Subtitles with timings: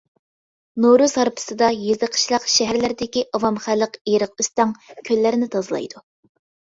[0.85, 4.73] نورۇز ھارپىسىدا يېزا-قىشلاق، شەھەرلەردىكى ئاۋام خەلق ئېرىق-ئۆستەڭ،
[5.11, 6.03] كۆللەرنى تازىلايدۇ.